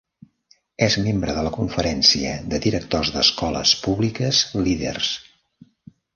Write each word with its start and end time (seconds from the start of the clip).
És 0.85 0.95
membre 1.07 1.35
de 1.39 1.43
la 1.47 1.51
Conferència 1.57 2.31
de 2.55 2.61
Directors 2.65 3.13
d'escoles 3.19 3.75
públiques 3.85 4.43
líders. 4.67 5.13